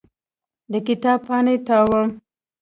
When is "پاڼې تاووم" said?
1.27-2.09